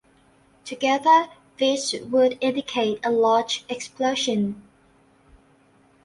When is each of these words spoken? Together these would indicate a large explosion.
Together 0.65 1.27
these 1.57 1.93
would 2.09 2.35
indicate 2.41 2.99
a 3.03 3.11
large 3.11 3.63
explosion. 3.69 4.63